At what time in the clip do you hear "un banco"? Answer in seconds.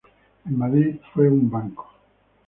1.29-1.87